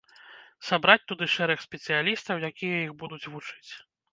[0.69, 3.71] Сабраць туды шэраг спецыялістаў, якія іх будуць вучыць.